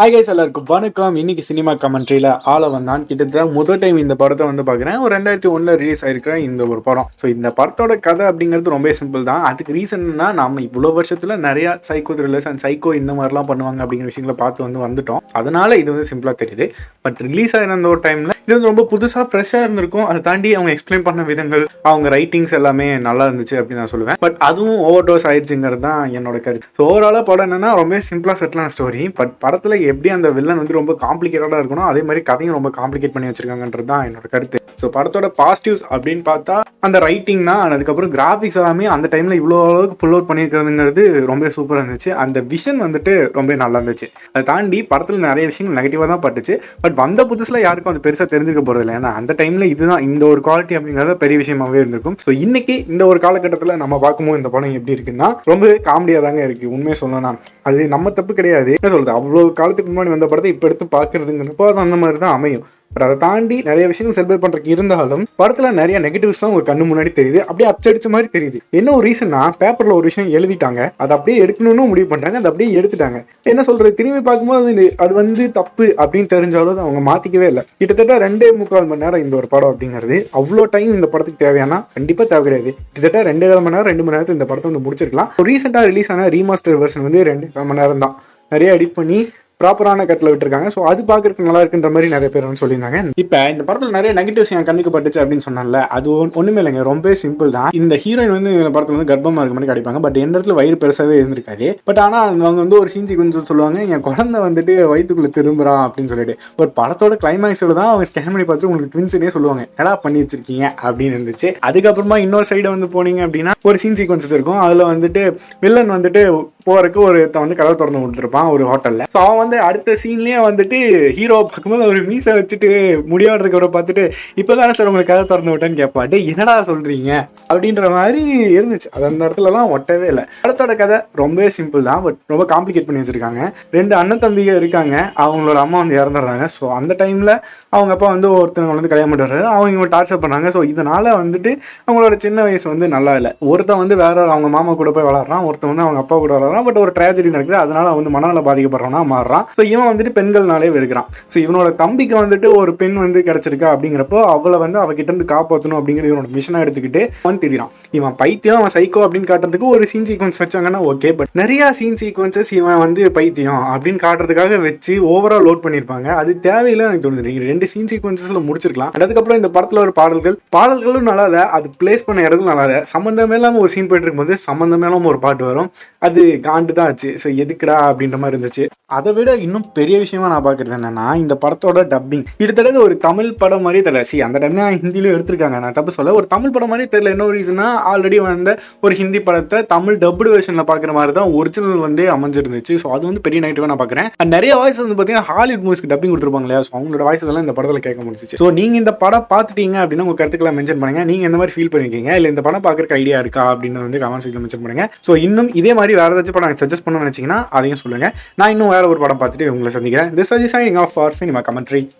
[0.00, 1.14] Hi guys எல்லாருக்கும் வணக்கம்.
[1.20, 3.04] இன்னைக்கு சினிமா கமெண்ட்ரியில் ஆளவன் தான்.
[3.06, 4.98] கிட்டத்தட்ட முதல் டைம் இந்த படத்தை வந்து பார்க்குறேன்.
[5.04, 7.08] ஒரு ரெண்டாயிரத்தி ஒன்றில் ரிலீஸ் ஆயிருக்கிற இந்த ஒரு படம்.
[7.20, 9.42] ஸோ இந்த படத்தோட கதை அப்படிங்கிறது ரொம்ப சிம்பிள் தான்.
[9.48, 14.36] அதுக்கு ரீசன்னா நம்ம இவ்வளோ வருஷத்தில் நிறையா சைக்கோ த்ரில்லர்ஸ் அண்ட் சைக்கோ இந்த மாதிரிலாம் பண்ணுவாங்க அப்படிங்கிற விஷயங்களை
[14.44, 15.24] பார்த்து வந்து வந்துட்டோம்.
[15.40, 16.68] அதனால இது வந்து சிம்பிளாக தெரியுது.
[17.06, 20.06] பட் ரிலீஸ் ஆகிற அந்த ஒரு டைமில் இது வந்து ரொம்ப புதுசாக ஃப்ரெஷ்ஷாக இருந்திருக்கும்.
[20.10, 24.20] அதை தாண்டி அவங்க எக்ஸ்பிளைன் பண்ண விதங்கள் அவங்க ரைட்டிங்ஸ் எல்லாமே நல்லா இருந்துச்சு அப்படின்னு நான் சொல்லுவேன்.
[24.24, 26.70] பட் அதுவும் ஓவர் டோஸ் ஆயிடுச்சுங்கிறது தான் என்னோட கருத்து.
[26.78, 30.94] ஸோ ஓவராலாக படம் என்னன்னா ரொம்ப சிம்பிளாக செட்டிலான ஸ்டோரி பட் படத்தில் எப்படி அந்த வில்லன் வந்து ரொம்ப
[31.04, 34.56] காம்ப்ளிகேட்டடாக இருக்கணும் அதே மாதிரி கதையும் ரொம்ப காம்ப்ளிகேட் பண்ணி வச்சிருக்காங்கன்றது தான் என்னோட கருத்து.
[34.80, 36.56] ஸோ படத்தோட பாசிட்டிவ்ஸ் அப்படின்னு பார்த்தா
[36.86, 41.82] அந்த ரைட்டிங் தான் அதுக்கப்புறம் கிராஃபிக்ஸ் எல்லாமே அந்த டைமில் இவ்வளோ அளவுக்கு புல் அவுட் பண்ணியிருக்கிறதுங்கிறது ரொம்ப சூப்பராக
[41.82, 42.10] இருந்துச்சு.
[42.24, 44.06] அந்த விஷன் வந்துட்டு ரொம்ப நல்லா இருந்துச்சு.
[44.32, 46.54] அதை தாண்டி படத்தில் நிறைய விஷயங்கள் நெகட்டிவாக தான் பட்டுச்சு.
[46.84, 48.94] பட் வந்த புதுசில் யாருக்கும் அது பெருசாக தெரிஞ்சுக்க போகிறது இல்லை.
[49.00, 52.18] ஏன்னா அந்த டைமில் இதுதான் இந்த ஒரு குவாலிட்டி அப்படிங்கிறது பெரிய விஷயமாவே இருந்திருக்கும்.
[52.26, 56.72] ஸோ இன்னைக்கு இந்த ஒரு காலகட்டத்தில் நம்ம பார்க்கும்போது இந்த படம் எப்படி இருக்குன்னா ரொம்பவே காமெடியாக தாங்க இருக்குது
[56.78, 57.32] உண்மையை சொல்லணும்னா.
[57.68, 58.70] அது நம்ம தப்பு கிடையாது.
[58.78, 59.44] என்ன சொல்கிறது அவ்வளோ
[59.78, 62.66] காலத்துக்கு முன்னாடி வந்த படத்தை இப்போ எடுத்து பார்க்கறதுங்கிறப்போ அது அந்த மாதிரி தான் அமையும்.
[62.92, 67.10] பட் அதை தாண்டி நிறைய விஷயங்கள் செலிப்ரேட் பண்றதுக்கு இருந்தாலும் படத்துல நிறைய நெகட்டிவ்ஸ் தான் உங்க கண்ணு முன்னாடி
[67.18, 67.40] தெரியுது.
[67.48, 68.58] அப்படியே அச்சடிச்ச மாதிரி தெரியுது.
[68.78, 70.80] என்ன ஒரு ரீசன்னா பேப்பர்ல ஒரு விஷயம் எழுதிட்டாங்க.
[71.02, 73.18] அதை அப்படியே எடுக்கணும்னு முடிவு பண்றாங்க அதை அப்படியே எடுத்துட்டாங்க.
[73.50, 73.90] என்ன சொல்றது?
[73.98, 77.64] திரும்பி பார்க்கும்போது அது வந்து தப்பு அப்படின்னு தெரிஞ்சாலும் அதை அவங்க மாத்திக்கவே இல்லை.
[77.82, 80.18] கிட்டத்தட்ட ரெண்டே முக்கால் மணி நேரம் இந்த ஒரு படம் அப்படிங்கிறது.
[80.40, 81.80] அவ்வளோ டைம் இந்த படத்துக்கு தேவையானா?
[81.98, 82.72] கண்டிப்பா தேவை கிடையாது.
[82.94, 85.30] கிட்டத்தட்ட ரெண்டு கால் மணி நேரம் ரெண்டு மணி நேரத்தில் இந்த படத்தை வந்து முடிச்சிருக்கலாம்.
[85.50, 88.16] ரீசெண்டாக ரிலீஸ் ஆன ரீமாஸ்டர் வெர்ஷன் வந்து ரெண்டு கால் மணி நேரம் தான்
[88.52, 89.20] நிறைய எடிட் பண்ணி
[89.62, 90.68] ப்ராப்பரான கட்டில் விட்டுருக்காங்க.
[90.74, 92.98] ஸோ அது பார்க்குறதுக்கு நல்லா இருக்குன்ற மாதிரி நிறைய பேர் வந்து சொல்லியிருந்தாங்க.
[93.22, 96.08] இப்போ இந்த படத்தில் நிறைய நெகட்டிவ்ஸ் என் கண்ணுக்கு பட்டுச்சு அப்படின்னு சொன்னால அது
[96.40, 96.82] ஒன்றுமே இல்லைங்க.
[96.90, 97.70] ரொம்ப சிம்பிள் தான்.
[97.80, 101.16] இந்த ஹீரோயின் வந்து இந்த படத்தில் வந்து கர்ப்பமாக இருக்க மாதிரி கிடைப்பாங்க பட் எந்த இடத்துல வயிறு பெருசாகவே
[101.20, 101.68] இருந்திருக்காது.
[101.90, 103.80] பட் ஆனால் அவங்க வந்து ஒரு சீன் சீக்வன்ஸ் சொல்லுவாங்க.
[103.94, 106.36] என் குழந்தை வந்துட்டு வயிற்றுக்குள்ளே திரும்புறான் அப்படின்னு சொல்லிட்டு.
[106.60, 109.64] பட் படத்தோட கிளைமேக்ஸில் தான் அவங்க ஸ்கேன் பண்ணி பார்த்துட்டு உங்களுக்கு ட்வின்ஸ்னே சொல்லுவாங்க.
[109.80, 110.66] எடா பண்ணி வச்சிருக்கீங்க?
[110.86, 111.50] அப்படின்னு இருந்துச்சு.
[111.70, 114.62] அதுக்கப்புறமா இன்னொரு சைடு வந்து போனீங்க அப்படின்னா ஒரு சீன் சீக்வன்சஸ் இருக்கும்.
[114.66, 115.24] அதில் வந்துட்டு
[115.66, 116.22] வில்லன் வந்துட்டு
[116.68, 119.04] போறதுக்கு ஒருத்தன் வந்து கதவை திறந்து விட்டுருப்பான் ஒரு ஹோட்டல்ல.
[119.14, 120.78] ஸோ அவன் வந்து அடுத்த சீன்லயே வந்துட்டு
[121.18, 122.70] ஹீரோ பார்க்கும்போது ஒரு மீசை வச்சுட்டு
[123.12, 124.04] முடியாடு இருக்கிறவரை பார்த்துட்டு
[124.42, 127.10] இப்போதானே சார் உங்களுக்கு கதை திறந்து விட்டேன்னு கேட்பாட்டு என்னடா சொல்றீங்க?
[127.50, 128.22] அப்படின்ற மாதிரி
[128.58, 128.88] இருந்துச்சு.
[128.94, 130.24] அது அந்த இடத்துலலாம் ஒட்டவே இல்லை.
[130.42, 133.42] படத்தோட கதை ரொம்பவே சிம்பிள் தான் பட் ரொம்ப காம்ப்ளிகேட் பண்ணி வச்சிருக்காங்க.
[133.76, 134.94] ரெண்டு அண்ணன் தம்பிங்க இருக்காங்க.
[135.24, 136.46] அவங்களோட அம்மா வந்து இறந்துடுறாங்க.
[136.56, 137.32] ஸோ அந்த டைம்ல
[137.76, 141.50] அவங்க அப்பா வந்து ஒருத்தவங்க வந்து கல்யாணம் பண்ணுறாரு அவங்க இவங்க டார்ச்சர் பண்ணாங்க ஸோ இதனால வந்துட்டு
[141.86, 143.32] அவங்களோட சின்ன வயசு வந்து நல்லா இல்லை.
[143.52, 146.57] ஒருத்தன் வந்து வேற ஒரு அவங்க மாமா கூட போய் வளர்றான் ஒருத்தன் வந்து அவங்க அப்பா கூட வளர்றான்
[146.66, 147.58] பட் ஒரு ட்ராஜடி நடக்குது.
[147.64, 149.44] அதனால அவன் வந்து மனநல பாதிக்கப்படுறவனா மாறுறான்.
[149.56, 151.08] ஸோ இவன் வந்துட்டு பெண்கள்னாலே வெறுக்கிறான்.
[151.32, 156.06] ஸோ இவனோட தம்பிக்கு வந்துட்டு ஒரு பெண் வந்து கிடைச்சிருக்கா அப்படிங்கிறப்போ அவளை வந்து அவகிட்ட இருந்து காப்பாற்றணும் அப்படிங்கிற
[156.10, 160.82] இவனோட மிஷனாக எடுத்துக்கிட்டு அவன் தெரியும் இவன் பைத்தியம் அவன் சைக்கோ அப்படின்னு காட்டுறதுக்கு ஒரு சீன் சீக்வன்ஸ் வச்சாங்கன்னா
[160.92, 166.08] ஓகே பட் நிறைய சீன் சீக்வன்சஸ் இவன் வந்து பைத்தியம் அப்படின்னு காட்டுறதுக்காக வச்சு ஓவரால் லோட் பண்ணியிருப்பாங்க.
[166.20, 167.26] அது தேவையில்லை எனக்கு தோணுது.
[167.28, 168.92] நீங்க ரெண்டு சீன் சீக்வன்சஸ்ல முடிச்சிருக்கலாம்.
[169.06, 173.36] அதுக்கப்புறம் இந்த படத்துல ஒரு பாடல்கள் பாடல்களும் நல்லா இல்லை அது பிளேஸ் பண்ண இடத்துல நல்லா இல்லை சம்மந்தமே
[173.38, 175.68] இல்லாமல் ஒரு சீன் போயிட்டு இருக்கும்போது சம்மந்தமே இல்லாமல் ஒரு பாட்டு வரும்.
[176.06, 177.12] அது காண்டு தான் ஆச்சு.
[177.22, 178.66] ஸோ எதுக்குடா அப்படின்ற மாதிரி இருந்துச்சு.
[178.96, 183.64] அதை விட இன்னும் பெரிய விஷயமா நான் பார்க்கறது என்னன்னா இந்த படத்தோட டப்பிங் கிட்டத்தட்ட ஒரு தமிழ் படம்
[183.64, 184.02] மாதிரியே தெரியல.
[184.10, 185.58] சி அந்த டைம்ல ஹிந்திலையும் எடுத்திருக்காங்க.
[185.64, 187.12] நான் தப்பு சொல்ல ஒரு தமிழ் படம் மாதிரியே தெரியல.
[187.14, 188.52] என்ன ரீசனா ஆல்ரெடி வந்த
[188.84, 192.76] ஒரு ஹிந்தி படத்தை தமிழ் டப்டு வெர்ஷன்ல பார்க்குற மாதிரி தான் ஒரிஜினல் வந்து அமைஞ்சிருந்துச்சு.
[192.84, 194.08] ஸோ அது வந்து பெரிய நைட்டிவாக நான் பார்க்குறேன்.
[194.34, 196.62] நிறைய வாய்ஸ் வந்து பார்த்தீங்கன்னா ஹாலிவுட் மூவிஸ்க்கு டப்பிங் கொடுத்துருப்பாங்க இல்லையா?
[196.68, 198.40] ஸோ அவங்களோட வாய்ஸ் எல்லாம் இந்த படத்தில் கேட்க முடிஞ்சிச்சு.
[198.42, 201.04] ஸோ நீங்கள் இந்த படம் பார்த்துட்டீங்க அப்படின்னா உங்கள் கருத்துக்களை மென்ஷன் பண்ணுங்க.
[201.10, 202.10] நீங்கள் எந்த மாதிரி ஃபீல் பண்ணிருக்கீங்க?
[202.20, 204.86] இல்லை இந்த படம் பார்க்குறக்கு ஐடியா இருக்கா அப்படின்னு வந்து கமெண்ட் செக்ஷன் மென்ஷன் பண்ணுங்க.
[205.08, 208.12] ஸோ இன்னும் இதே மாதிரி வேற ஏதாச்சும் படம் சஜஸ்ட் பண்ணணும்னு நினச்சிங்கன்னா அதையும் சொல்லுங்க.
[208.34, 210.14] நான் இன்னும் வேற ஒரு படம் பார்த்துட்டு உங்களை சந்திக்கிறேன்.
[210.14, 211.90] This Saji signing off for cinema commentary